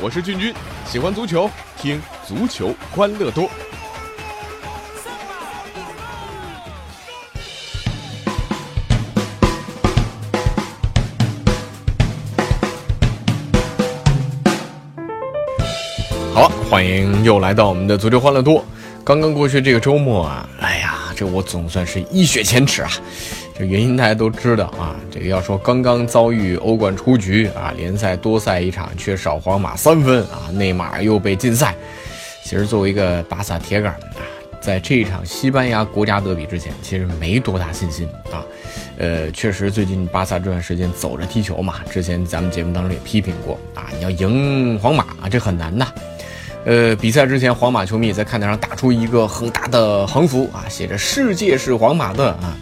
[0.00, 0.54] 我是俊君，
[0.86, 3.50] 喜欢足球，听足球欢乐多。
[16.32, 18.64] 好，欢迎又来到我们的足球欢乐多。
[19.04, 20.48] 刚刚过去这个周末啊，
[21.18, 22.90] 这我总算是一雪前耻啊。
[23.58, 31.74] 这原因大家都知道啊，这个要说刚刚遭遇欧冠出局啊，联赛多赛一场，缺少皇马三分啊，内马尔又被禁赛。
[32.44, 34.22] 其实作为一个巴萨铁杆啊，
[34.60, 38.46] 在这场西班牙国家德比之前，其实没多大信心啊。
[38.96, 45.88] 呃，确实最近巴萨这段时间走着踢球嘛，之前咱们节目当中也批评过啊，你要赢皇马啊，这很难呐。
[46.68, 52.54] 呃，比赛之前，皇马球迷在看台上打出一个很大的横幅啊，写着“世界是皇马的”啊。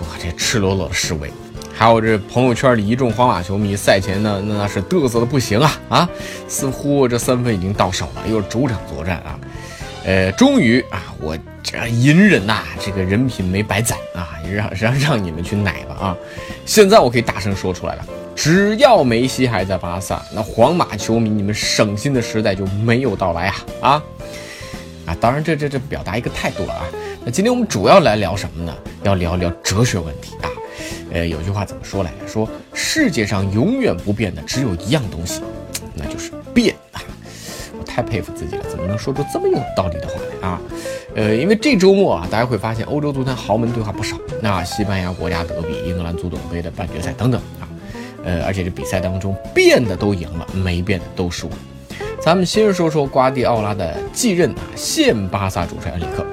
[0.00, 1.30] 哇，这赤裸裸的示威，
[1.70, 6.08] 还有这朋友圈里一众皇马球迷赛前呢，那是嘚瑟的不行啊啊！
[6.48, 9.38] 似乎这三分已经到手了，又是主场作战啊。
[10.06, 16.16] 呃，终于啊，我这隐忍呐，这个人品没白攒啊，让让让你们去奶吧啊！
[16.64, 18.06] 现在我可以大声说出来了，
[18.42, 24.02] 只要梅西还在巴萨，那皇马球迷你们省心的时代就没有到来啊啊！
[25.06, 26.84] 啊，当然这这这表达一个态度了啊。
[27.24, 28.76] 那今天我们主要来聊什么呢？
[29.04, 30.50] 要聊聊哲学问题啊。
[31.12, 32.26] 呃，有句话怎么说来着？
[32.26, 35.40] 说世界上永远不变的只有一样东西，
[35.94, 37.00] 那就是变啊。
[37.78, 40.60] 我太佩服自己了，怎么能说出这么有道理的话来啊？
[41.14, 44.16] 呃，因为这周末啊，大家会发现欧洲足坛豪门对话不少。
[44.40, 47.70] 那西班牙国家德比、英格兰足总杯的半决赛等等啊。
[48.24, 51.56] 呃，而且这比赛当中变的都赢了，没变的都输了。
[52.20, 56.24] 咱们先说说瓜迪奥拉的继任啊，现巴萨主帅恩里克。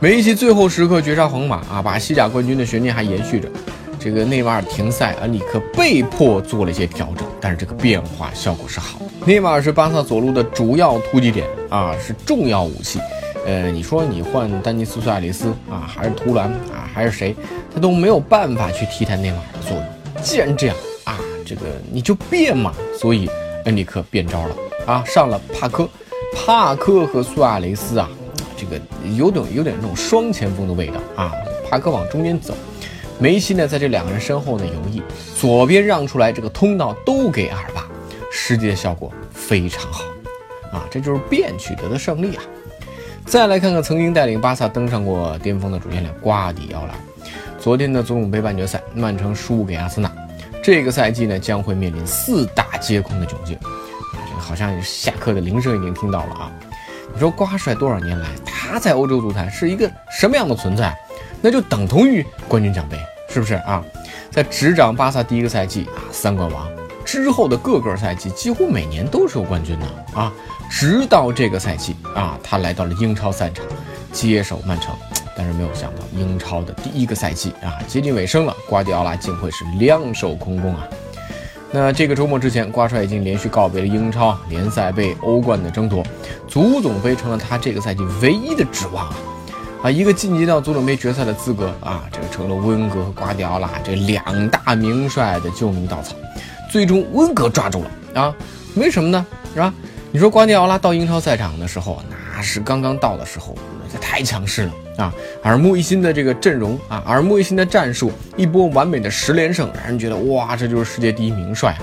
[0.00, 3.48] 梅西最后时刻绝杀皇马啊，把西甲冠军的悬念还延续着。
[3.98, 9.00] 这个内马尔停赛，恩里克被迫做了一些调整，但是这个变化效果是好。
[9.24, 13.00] 内马尔是巴萨左路的主要突击点啊，是重要武器。
[13.46, 17.34] 呃，你说你换丹尼斯·苏亚雷斯啊，还是图兰啊，还是谁，
[17.72, 20.22] 他都没有办法去替代内马尔的作用。
[20.22, 20.76] 既然这样，
[21.44, 21.62] 这个
[21.92, 22.72] 你就变嘛。
[22.98, 23.28] 所以
[23.64, 24.56] 恩里克变招了。
[24.86, 25.88] 啊，上了帕科，
[26.34, 28.08] 帕科和苏亚雷斯啊，
[28.56, 28.78] 这个
[29.16, 31.32] 有点有点那种双前锋的味道啊。
[31.70, 32.54] 帕科往中间走，
[33.18, 35.02] 梅西呢在这两个人身后呢游弋，
[35.40, 37.88] 左边让出来这个通道都给阿尔巴，
[38.30, 40.04] 实际的效果非常好
[40.70, 42.42] 啊，这就是变取得的胜利啊。
[43.24, 46.94] 再来看看曾经带领巴萨登上过巅峰的主教练瓜迪奥拉，
[47.58, 50.12] 昨天的足总杯半决赛，曼城输给阿森纳，
[50.64, 53.54] 这个赛季呢将会面临四大皆空的窘境。
[53.60, 56.50] 这个好像下课的铃声已经听到了啊！
[57.12, 60.96] 你说瓜帅多少年来，他在欧洲足坛是一个什么样的存在？
[61.42, 62.98] 那就等同于冠军奖杯，
[63.28, 63.84] 是不是啊？
[64.30, 66.66] 在执掌巴萨第一个赛季啊，三冠王
[67.04, 69.86] 之后的各个赛季，几乎每年都是有冠军的
[70.18, 70.32] 啊！
[70.70, 73.66] 直到这个赛季啊，他来到了英超赛场，
[74.12, 74.96] 接手曼城，
[75.36, 80.86] 但是没有想到英超的第一个赛季啊，接近尾声了，瓜迪奥拉竟会是两手空空啊！
[81.70, 86.04] 那这个周末之前，瓜帅已经连续告别了英超联赛杯、欧冠的争夺，
[86.46, 89.16] 足总杯成了他这个赛季唯一的指望啊！
[89.82, 96.14] 啊，一个晋级到足总杯决赛的资格啊，这个成了温格和瓜迪奥拉这两大名帅的救命稻草。
[96.70, 98.34] 最终温格抓住了啊！
[98.76, 99.26] 为什么呢？
[99.52, 99.74] 是吧？
[100.12, 103.56] 你说瓜迪奥拉到英超赛场的时候，那那是刚刚到的时候，
[103.92, 104.74] 这太强势了。
[104.96, 105.14] 啊，
[105.44, 111.76] 耳目一新的这个阵容啊，耳目一新的战术，一波完美的十连胜，让人觉得哇，这就是世界第一名帅！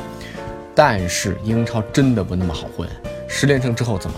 [0.76, 2.86] 但是英超真的不那么好混，
[3.30, 4.18] 十连胜之后怎么？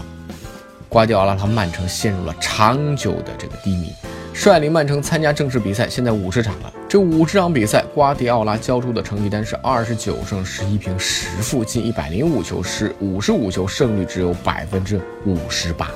[0.89, 3.91] 瓜迪奥拉他曼城陷入了长久的这个低迷。
[4.33, 15.89] 率领曼城参加正式比赛，现在五十场了，这五十场比赛，瓜迪奥拉交出的成绩单是二十九胜十一平十负，进一百零五球，是五十五球，胜率只有百分之五十八。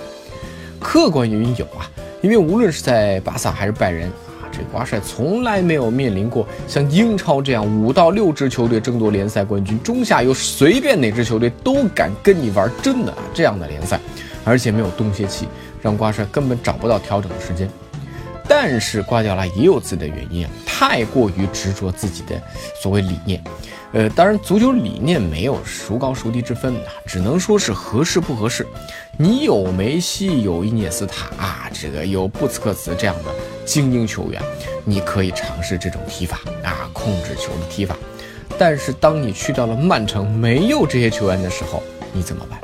[0.80, 1.90] 客观原因有啊。
[2.22, 4.10] 因为无论是在巴萨还是拜仁
[4.42, 14.00] 啊，这瓜帅从来没有面临过像英超这样五到六支球队争夺联赛冠军，中下游随便哪支球队都敢跟你玩真的这样的联赛，
[14.44, 15.48] 而且没有冬歇期，
[15.80, 17.70] 让瓜帅根本找不到调整的时间。
[18.50, 22.42] 但是瓜迪奥拉也有自己的原因啊，太过于执着自己的
[22.82, 23.40] 所谓理念。
[23.94, 28.68] 呃，当然，足球理念没有孰高孰低之分啊，只能说是合适不合适。
[29.18, 33.32] 你有梅西，有伊涅斯塔啊，这个有布斯克茨这样的
[33.66, 34.42] 精英球员，
[34.84, 37.96] 你可以尝试这种踢法啊，控制球的踢法。
[38.58, 41.82] 但是当你去到了曼城，没有这些球员的时候，
[42.12, 42.60] 你怎么办？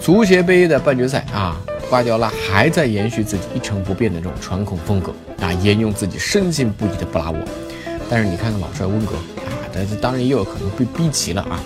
[0.00, 1.60] 足协杯的半决赛啊，
[1.90, 7.38] 瓜迪奥拉还在延续自己一成不变的这种传控风格啊，沿用自己深信不疑的布拉沃。
[8.08, 9.14] 但是你看看老帅温格。
[9.88, 11.60] 但当然也有可能被逼急了啊。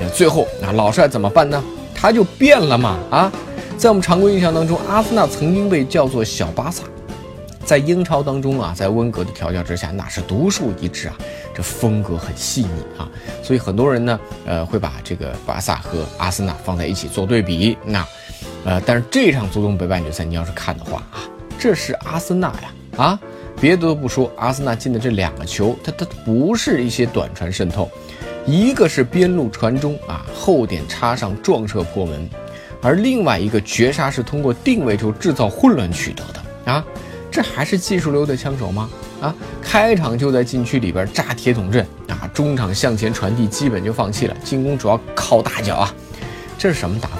[0.00, 1.62] 呃，最后那老帅怎么办呢？
[1.94, 3.32] 他就变了嘛啊！
[3.78, 6.82] 在我们常规印象当中，阿森纳曾经被叫做小巴萨，
[7.64, 11.14] 在英超当中啊，在温格的调教之下，那是独树一帜啊，
[11.54, 12.68] 这风格很细腻
[12.98, 13.08] 啊，
[13.42, 17.78] 所以很多人呢，呃，会把这个巴萨和阿森纳放在一起做对比。
[17.84, 18.06] 那，
[18.64, 21.24] 呃，但是这场足总杯半决赛，你要是看的话啊，
[21.58, 23.20] 这是阿森纳呀啊，
[23.60, 27.90] 别的都不说，阿森纳进的这两个球，它它不是一些短传渗透，
[28.46, 32.28] 一个是边路传中啊，后点插上撞射破门。
[32.82, 36.84] 而另外一个绝杀是通过定位球制造混乱取得的啊，
[37.30, 38.90] 这还是技术流的枪手吗？
[39.22, 45.94] 啊，开场就在禁区里边炸铁桶阵啊，中场向前传递基本就放弃了，进攻主要靠大脚啊，
[46.58, 47.18] 这是什么打法？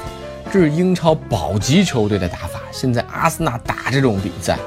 [0.52, 2.60] 这是英超保级球队的打法。
[2.70, 4.58] 现在阿森纳打这种比赛，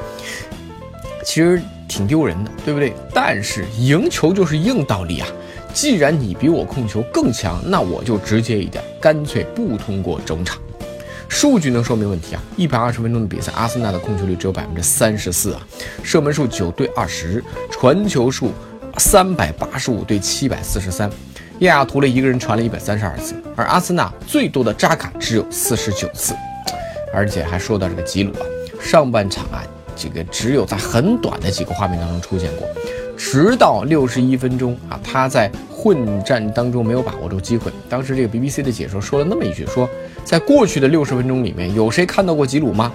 [1.27, 2.93] 其实挺丢人的，对不对？
[3.13, 5.27] 但是赢球就是硬道理啊，
[5.73, 10.57] 既然你比我控球更强，那我就直接一点，干脆不通过中场。
[11.27, 12.41] 数据能说明问题啊！
[12.55, 15.67] 一百二十分钟的比赛，阿森纳的控球率只有百分之三十四啊，
[16.01, 18.53] 射门数九对二十，传球数
[18.97, 21.11] 三百八十五对七百四十三，
[21.59, 26.33] 亚亚图雷一个人传了一百三十二次，而阿森纳最多的扎卡只有四十九次，
[27.13, 28.45] 而且还说到这个吉鲁啊，
[28.81, 29.61] 上半场啊，
[29.97, 32.67] 这个只有在很短的几个画面当中出现过，
[33.17, 37.71] 直到六十一分钟啊，他在混战当中没有把握住机会。
[37.89, 39.89] 当时这个 BBC 的解说说了那么一句说。
[40.23, 42.91] 在过去的六十分钟里面，有谁看到过吉鲁吗？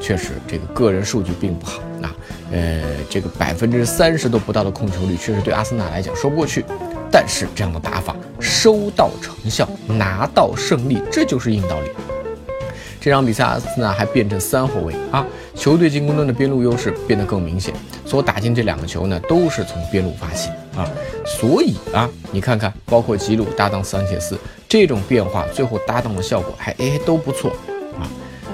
[0.00, 2.12] 确实，这个个人数据并不好啊。
[2.50, 6.64] 呃，这个百分之三十都不到的控球率，确实对阿森纳来讲说不过去。
[7.12, 11.90] 但是这样的打法收到成效，拿到胜利，这就是硬道理。
[13.00, 15.24] 这场比赛，阿森纳还变成三后卫啊，
[15.54, 17.74] 球队进攻端的边路优势变得更明显。
[18.04, 20.88] 所打进这两个球呢，都是从边路发起啊。
[21.24, 24.38] 所以啊，你看看，包括吉鲁搭档桑切斯。
[24.66, 27.52] 这种变化最后搭档的效果还哎都不错
[27.96, 28.10] 啊！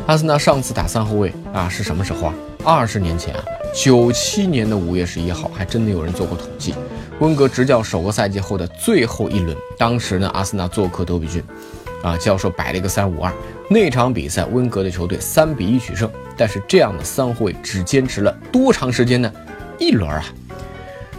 [0.06, 2.34] 阿森纳上次打三后卫啊是什么时候啊？
[2.62, 3.42] 二十年前啊，
[3.74, 6.74] 九七年的五月十一号，还真的有人做过统计。
[7.20, 11.42] 温格执教首个赛季后的最后一轮，当时呢阿森纳做客德比郡，
[12.02, 13.32] 啊教授摆了一个三五二，
[13.68, 16.10] 那场比赛温格的球队三比一取胜。
[16.36, 19.30] 但是这样的三后卫只坚持了多长时间呢？
[19.78, 20.24] 一轮啊！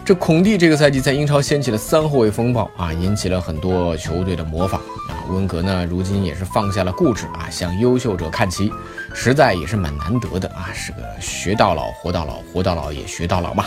[0.04, 5.14] 这孔蒂这个赛季在英超掀起了三后卫风暴啊，引起了很多球队的模仿啊。
[5.30, 8.72] 温格呢，如今也是放下了固执啊，向优秀者看齐，
[9.14, 13.66] 实在也是蛮难得的啊，是个学到老活到老，活到老也学到老嘛。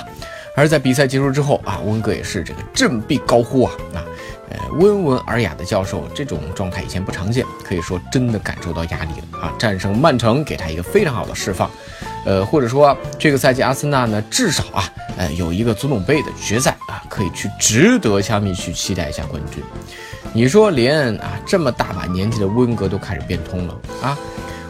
[0.57, 4.03] 而在比赛结束之后啊，温格也是这个振臂高呼啊，啊，
[4.49, 9.53] 呃，温文尔雅的教授这种状态以前不常见，可以说真的感受到压力了啊。
[9.57, 11.69] 战胜曼城给他一个非常好的释放，
[12.25, 14.83] 呃，或者说这个赛季阿森纳呢，至少啊。
[15.17, 19.63] 呃，有一个足总杯的决赛啊，可以去值得球迷去期待一下冠军。
[20.33, 24.17] 你说连啊这么大把年纪的温格都开始变通了啊，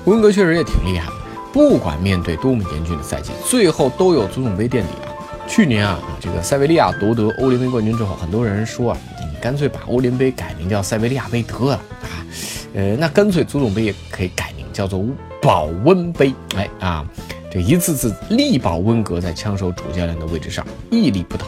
[0.04, 1.10] 温格确实也挺厉害。
[1.51, 5.10] 不管面对多么严峻的赛季，最后都有足总杯垫底啊。
[5.48, 8.98] 去年啊，这个塞维利亚夺得欧联杯冠军之后，很多人说啊，
[9.45, 12.25] 干脆把欧联杯改名叫塞维利亚杯得了啊。
[12.74, 15.06] 呃，那干脆足总杯也可以改名叫做
[15.39, 16.33] 保温杯。
[16.56, 17.06] 哎啊。
[17.51, 21.45] 这一次次力保温格在枪手主教练的位置上屹立不倒。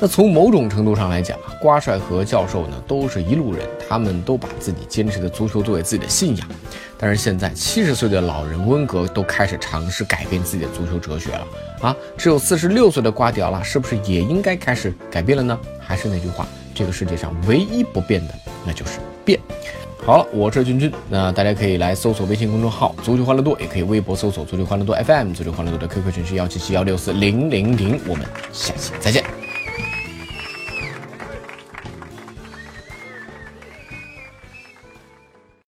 [0.00, 6.48] 那从某种程度上来讲啊，瓜帅和教授呢都是一路人，他们都把自己坚持的足球作为自己的信仰。
[6.98, 11.46] 但是现在七十岁的老人温格都开始尝试改变自己的足球哲学了
[11.80, 11.96] 啊！
[12.16, 15.58] 只有四十六岁的瓜迪奥拉是不是也应该开始改变了呢？
[15.78, 18.34] 还是那句话，这个世界上唯一不变的
[18.66, 19.40] 那就是变。
[20.04, 29.35] 好了，我是君君，那大家可以来搜索微信公众号“足球欢乐多”，也可以微博搜索“足球欢乐多 FM”，足球欢乐多的 QQ 群是幺七七幺六四零零零，我们下期再见。